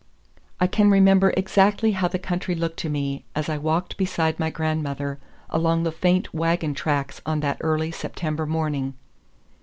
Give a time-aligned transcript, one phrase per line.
[0.59, 4.49] I can remember exactly how the country looked to me as I walked beside my
[4.49, 5.19] grandmother
[5.51, 8.95] along the faint wagon tracks on that early September morning.